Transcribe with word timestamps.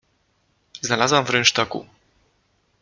—Znalazłam 0.81 1.25
w 1.25 1.29
rynsztoku. 1.29 1.85